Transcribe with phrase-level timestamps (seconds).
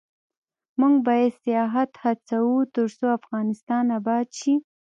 [0.79, 4.53] موږ باید سیاحت هڅوو، ترڅو افغانستان اباد شي.